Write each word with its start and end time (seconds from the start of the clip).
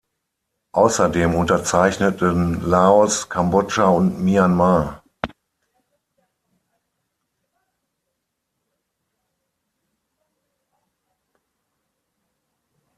Außerdem 0.71 1.35
unterzeichneten 1.35 2.61
Laos, 2.67 3.29
Kambodscha 3.29 3.85
und 3.85 4.19
Myanmar. 4.23 5.03